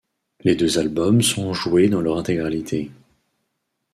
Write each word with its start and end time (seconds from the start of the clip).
Les 0.43 0.55
deux 0.55 0.79
albums 0.79 1.21
sont 1.21 1.53
joués 1.53 1.87
dans 1.87 2.01
leur 2.01 2.17
intégralité. 2.17 2.89